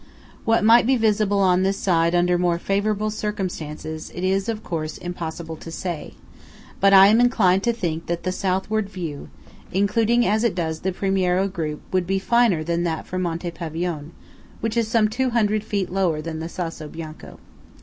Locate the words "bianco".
16.87-17.37